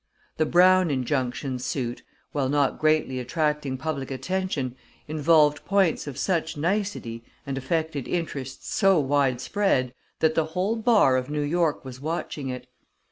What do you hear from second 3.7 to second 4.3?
public